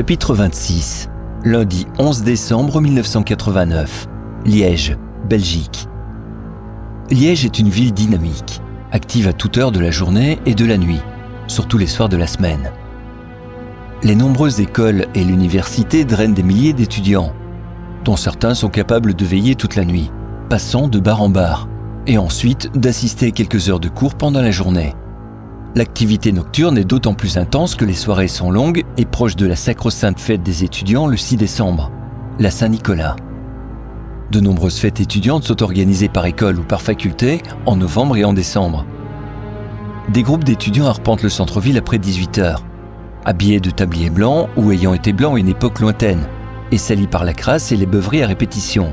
Chapitre 0.00 0.34
26 0.34 1.10
Lundi 1.44 1.86
11 1.98 2.22
décembre 2.22 2.80
1989 2.80 4.06
Liège, 4.46 4.96
Belgique. 5.28 5.88
Liège 7.10 7.44
est 7.44 7.58
une 7.58 7.68
ville 7.68 7.92
dynamique, 7.92 8.62
active 8.92 9.28
à 9.28 9.34
toute 9.34 9.58
heure 9.58 9.72
de 9.72 9.78
la 9.78 9.90
journée 9.90 10.38
et 10.46 10.54
de 10.54 10.64
la 10.64 10.78
nuit, 10.78 11.02
surtout 11.48 11.76
les 11.76 11.86
soirs 11.86 12.08
de 12.08 12.16
la 12.16 12.26
semaine. 12.26 12.72
Les 14.02 14.14
nombreuses 14.14 14.60
écoles 14.60 15.04
et 15.14 15.22
l'université 15.22 16.06
drainent 16.06 16.32
des 16.32 16.42
milliers 16.42 16.72
d'étudiants, 16.72 17.34
dont 18.02 18.16
certains 18.16 18.54
sont 18.54 18.70
capables 18.70 19.12
de 19.12 19.24
veiller 19.26 19.54
toute 19.54 19.76
la 19.76 19.84
nuit, 19.84 20.10
passant 20.48 20.88
de 20.88 20.98
bar 20.98 21.20
en 21.20 21.28
bar, 21.28 21.68
et 22.06 22.16
ensuite 22.16 22.70
d'assister 22.74 23.32
quelques 23.32 23.68
heures 23.68 23.80
de 23.80 23.90
cours 23.90 24.14
pendant 24.14 24.40
la 24.40 24.50
journée. 24.50 24.94
L'activité 25.76 26.32
nocturne 26.32 26.78
est 26.78 26.84
d'autant 26.84 27.14
plus 27.14 27.38
intense 27.38 27.76
que 27.76 27.84
les 27.84 27.94
soirées 27.94 28.26
sont 28.26 28.50
longues 28.50 28.82
et 28.98 29.04
proches 29.04 29.36
de 29.36 29.46
la 29.46 29.54
sacro-sainte 29.54 30.18
fête 30.18 30.42
des 30.42 30.64
étudiants 30.64 31.06
le 31.06 31.16
6 31.16 31.36
décembre, 31.36 31.92
la 32.40 32.50
Saint-Nicolas. 32.50 33.14
De 34.32 34.40
nombreuses 34.40 34.78
fêtes 34.78 35.00
étudiantes 35.00 35.44
sont 35.44 35.62
organisées 35.62 36.08
par 36.08 36.26
école 36.26 36.58
ou 36.58 36.64
par 36.64 36.82
faculté 36.82 37.40
en 37.66 37.76
novembre 37.76 38.16
et 38.16 38.24
en 38.24 38.32
décembre. 38.32 38.84
Des 40.08 40.24
groupes 40.24 40.42
d'étudiants 40.42 40.86
arpentent 40.86 41.22
le 41.22 41.28
centre-ville 41.28 41.78
après 41.78 41.98
18 41.98 42.38
heures, 42.38 42.64
habillés 43.24 43.60
de 43.60 43.70
tabliers 43.70 44.10
blancs 44.10 44.48
ou 44.56 44.72
ayant 44.72 44.94
été 44.94 45.12
blancs 45.12 45.36
à 45.36 45.38
une 45.38 45.48
époque 45.48 45.78
lointaine, 45.78 46.26
et 46.72 46.78
salis 46.78 47.06
par 47.06 47.24
la 47.24 47.32
crasse 47.32 47.70
et 47.70 47.76
les 47.76 47.86
beuveries 47.86 48.24
à 48.24 48.26
répétition. 48.26 48.92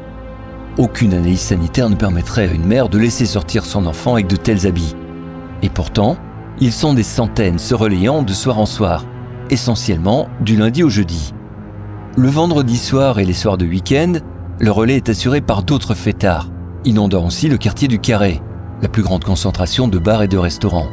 Aucune 0.77 1.15
analyse 1.15 1.39
sanitaire 1.41 1.89
ne 1.89 1.95
permettrait 1.95 2.49
à 2.49 2.53
une 2.53 2.65
mère 2.67 2.87
de 2.87 2.99
laisser 2.99 3.25
sortir 3.25 3.65
son 3.65 3.87
enfant 3.87 4.13
avec 4.13 4.27
de 4.27 4.35
tels 4.35 4.67
habits. 4.67 4.95
Et 5.63 5.69
pourtant, 5.69 6.17
ils 6.59 6.71
sont 6.71 6.93
des 6.93 7.03
centaines 7.03 7.59
se 7.59 7.75
relayant 7.75 8.23
de 8.23 8.33
soir 8.33 8.57
en 8.57 8.65
soir, 8.65 9.05
essentiellement 9.49 10.27
du 10.41 10.55
lundi 10.55 10.83
au 10.83 10.89
jeudi. 10.89 11.33
Le 12.15 12.29
vendredi 12.29 12.77
soir 12.77 13.19
et 13.19 13.25
les 13.25 13.33
soirs 13.33 13.57
de 13.57 13.65
week-end, 13.65 14.13
le 14.59 14.71
relais 14.71 14.95
est 14.95 15.09
assuré 15.09 15.39
par 15.41 15.61
d'autres 15.61 15.93
fêtards, 15.93 16.49
inondant 16.83 17.27
aussi 17.27 17.47
le 17.47 17.57
quartier 17.57 17.87
du 17.87 17.99
Carré, 17.99 18.41
la 18.81 18.87
plus 18.87 19.03
grande 19.03 19.23
concentration 19.23 19.87
de 19.87 19.99
bars 19.99 20.23
et 20.23 20.27
de 20.27 20.37
restaurants. 20.37 20.87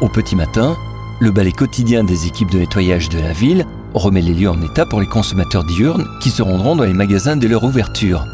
Au 0.00 0.08
petit 0.08 0.34
matin, 0.34 0.76
le 1.20 1.30
balai 1.30 1.52
quotidien 1.52 2.02
des 2.02 2.26
équipes 2.26 2.50
de 2.50 2.58
nettoyage 2.58 3.08
de 3.10 3.18
la 3.18 3.32
ville 3.32 3.66
remet 3.92 4.22
les 4.22 4.34
lieux 4.34 4.50
en 4.50 4.60
état 4.62 4.86
pour 4.86 5.00
les 5.00 5.06
consommateurs 5.06 5.64
diurnes 5.64 6.06
qui 6.20 6.30
se 6.30 6.42
rendront 6.42 6.74
dans 6.74 6.84
les 6.84 6.94
magasins 6.94 7.36
dès 7.36 7.48
leur 7.48 7.64
ouverture. 7.64 8.24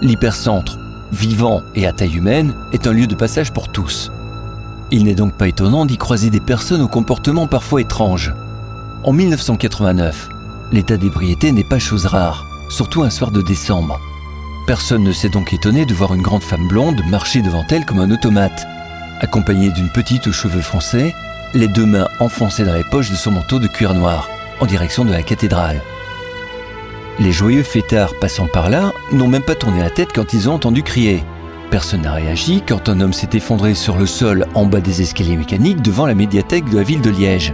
L'hypercentre, 0.00 0.78
vivant 1.12 1.60
et 1.74 1.86
à 1.86 1.92
taille 1.92 2.16
humaine, 2.16 2.54
est 2.72 2.86
un 2.86 2.92
lieu 2.92 3.06
de 3.06 3.14
passage 3.14 3.52
pour 3.52 3.68
tous. 3.68 4.10
Il 4.92 5.04
n'est 5.04 5.14
donc 5.14 5.34
pas 5.34 5.48
étonnant 5.48 5.84
d'y 5.84 5.98
croiser 5.98 6.30
des 6.30 6.40
personnes 6.40 6.82
au 6.82 6.88
comportement 6.88 7.48
parfois 7.48 7.80
étrange. 7.80 8.32
En 9.02 9.12
1989, 9.12 10.28
l'état 10.70 10.96
d'ébriété 10.96 11.50
n'est 11.50 11.64
pas 11.64 11.80
chose 11.80 12.06
rare, 12.06 12.46
surtout 12.68 13.02
un 13.02 13.10
soir 13.10 13.32
de 13.32 13.42
décembre. 13.42 14.00
Personne 14.66 15.02
ne 15.02 15.12
s'est 15.12 15.28
donc 15.28 15.52
étonné 15.52 15.86
de 15.86 15.94
voir 15.94 16.14
une 16.14 16.22
grande 16.22 16.42
femme 16.42 16.68
blonde 16.68 17.02
marcher 17.08 17.42
devant 17.42 17.64
elle 17.70 17.84
comme 17.84 17.98
un 17.98 18.10
automate, 18.12 18.66
accompagnée 19.20 19.70
d'une 19.70 19.90
petite 19.90 20.28
aux 20.28 20.32
cheveux 20.32 20.60
foncés, 20.60 21.12
les 21.54 21.68
deux 21.68 21.86
mains 21.86 22.08
enfoncées 22.20 22.64
dans 22.64 22.74
les 22.74 22.84
poches 22.84 23.10
de 23.10 23.16
son 23.16 23.32
manteau 23.32 23.58
de 23.58 23.68
cuir 23.68 23.92
noir, 23.92 24.28
en 24.60 24.66
direction 24.66 25.04
de 25.04 25.12
la 25.12 25.22
cathédrale. 25.22 25.82
Les 27.18 27.32
joyeux 27.32 27.62
fêtards 27.62 28.14
passant 28.20 28.46
par 28.46 28.70
là 28.70 28.92
n'ont 29.10 29.28
même 29.28 29.42
pas 29.42 29.54
tourné 29.54 29.80
la 29.80 29.90
tête 29.90 30.10
quand 30.14 30.32
ils 30.32 30.48
ont 30.48 30.54
entendu 30.54 30.82
crier 30.82 31.24
Personne 31.70 32.02
n'a 32.02 32.12
réagi 32.12 32.62
quand 32.66 32.88
un 32.88 33.00
homme 33.00 33.12
s'est 33.12 33.30
effondré 33.32 33.74
sur 33.74 33.96
le 33.96 34.06
sol 34.06 34.46
en 34.54 34.66
bas 34.66 34.80
des 34.80 35.02
escaliers 35.02 35.36
mécaniques 35.36 35.82
devant 35.82 36.06
la 36.06 36.14
médiathèque 36.14 36.70
de 36.70 36.76
la 36.76 36.84
ville 36.84 37.00
de 37.00 37.10
Liège. 37.10 37.52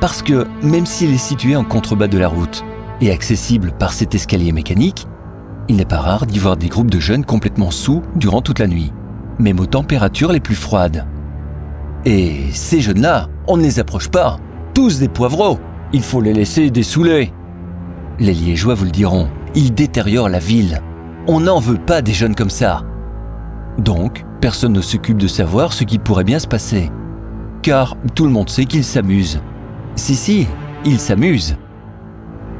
Parce 0.00 0.22
que, 0.22 0.46
même 0.62 0.86
s'il 0.86 1.12
est 1.12 1.18
situé 1.18 1.56
en 1.56 1.64
contrebas 1.64 2.06
de 2.06 2.18
la 2.18 2.28
route 2.28 2.64
et 3.00 3.10
accessible 3.10 3.72
par 3.78 3.92
cet 3.92 4.14
escalier 4.14 4.52
mécanique, 4.52 5.06
il 5.68 5.76
n'est 5.76 5.84
pas 5.84 6.00
rare 6.00 6.26
d'y 6.26 6.38
voir 6.38 6.56
des 6.56 6.68
groupes 6.68 6.90
de 6.90 7.00
jeunes 7.00 7.24
complètement 7.24 7.70
sous 7.70 8.02
durant 8.14 8.42
toute 8.42 8.60
la 8.60 8.68
nuit, 8.68 8.92
même 9.38 9.58
aux 9.58 9.66
températures 9.66 10.32
les 10.32 10.40
plus 10.40 10.54
froides. 10.54 11.06
Et 12.04 12.44
ces 12.52 12.80
jeunes-là, 12.80 13.28
on 13.48 13.56
ne 13.56 13.62
les 13.62 13.80
approche 13.80 14.08
pas, 14.08 14.38
tous 14.74 14.98
des 14.98 15.08
poivreaux, 15.08 15.58
il 15.92 16.02
faut 16.02 16.20
les 16.20 16.32
laisser 16.32 16.70
dessouler. 16.70 17.32
Les 18.18 18.34
Liégeois 18.34 18.74
vous 18.74 18.84
le 18.84 18.90
diront, 18.90 19.28
ils 19.54 19.74
détériorent 19.74 20.28
la 20.28 20.38
ville. 20.38 20.80
On 21.26 21.40
n'en 21.40 21.60
veut 21.60 21.78
pas 21.78 22.02
des 22.02 22.12
jeunes 22.12 22.34
comme 22.34 22.50
ça. 22.50 22.82
Donc, 23.78 24.24
personne 24.40 24.72
ne 24.72 24.82
s'occupe 24.82 25.16
de 25.16 25.28
savoir 25.28 25.72
ce 25.72 25.84
qui 25.84 25.98
pourrait 25.98 26.24
bien 26.24 26.38
se 26.38 26.46
passer. 26.46 26.90
Car 27.62 27.96
tout 28.14 28.24
le 28.24 28.30
monde 28.30 28.50
sait 28.50 28.66
qu'ils 28.66 28.84
s'amusent. 28.84 29.40
Si, 29.96 30.14
si, 30.14 30.46
ils 30.84 30.98
s'amusent. 30.98 31.56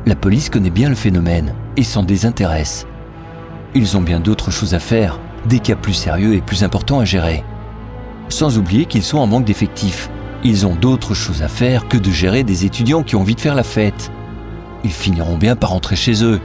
La 0.06 0.16
police 0.16 0.48
connaît 0.48 0.70
bien 0.70 0.88
le 0.88 0.94
phénomène 0.94 1.54
et 1.76 1.82
s'en 1.82 2.02
désintéresse. 2.02 2.86
Ils 3.74 3.96
ont 3.96 4.02
bien 4.02 4.20
d'autres 4.20 4.50
choses 4.50 4.74
à 4.74 4.78
faire, 4.78 5.18
des 5.46 5.58
cas 5.58 5.76
plus 5.76 5.92
sérieux 5.92 6.34
et 6.34 6.40
plus 6.40 6.64
importants 6.64 7.00
à 7.00 7.04
gérer. 7.04 7.44
Sans 8.28 8.58
oublier 8.58 8.86
qu'ils 8.86 9.02
sont 9.02 9.18
en 9.18 9.26
manque 9.26 9.44
d'effectifs. 9.44 10.10
Ils 10.44 10.66
ont 10.66 10.74
d'autres 10.74 11.14
choses 11.14 11.42
à 11.42 11.48
faire 11.48 11.88
que 11.88 11.98
de 11.98 12.10
gérer 12.10 12.42
des 12.42 12.64
étudiants 12.64 13.02
qui 13.02 13.16
ont 13.16 13.20
envie 13.20 13.34
de 13.34 13.40
faire 13.40 13.54
la 13.54 13.62
fête. 13.62 14.10
Ils 14.82 14.90
finiront 14.90 15.36
bien 15.36 15.56
par 15.56 15.70
rentrer 15.70 15.94
chez 15.94 16.24
eux. 16.24 16.40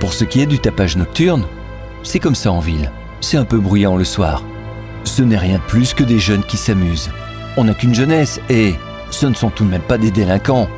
Pour 0.00 0.12
ce 0.12 0.24
qui 0.24 0.40
est 0.40 0.46
du 0.46 0.58
tapage 0.58 0.96
nocturne, 0.96 1.44
c'est 2.02 2.18
comme 2.18 2.34
ça 2.34 2.52
en 2.52 2.60
ville 2.60 2.90
c'est 3.22 3.38
un 3.38 3.44
peu 3.44 3.58
bruyant 3.58 3.96
le 3.96 4.04
soir. 4.04 4.44
Ce 5.04 5.22
n'est 5.22 5.38
rien 5.38 5.56
de 5.56 5.62
plus 5.62 5.94
que 5.94 6.04
des 6.04 6.18
jeunes 6.18 6.44
qui 6.44 6.58
s'amusent. 6.58 7.10
On 7.56 7.64
n'a 7.64 7.74
qu'une 7.74 7.94
jeunesse 7.94 8.40
et 8.50 8.74
ce 9.10 9.26
ne 9.26 9.34
sont 9.34 9.50
tout 9.50 9.64
de 9.64 9.70
même 9.70 9.80
pas 9.80 9.98
des 9.98 10.10
délinquants. 10.10 10.68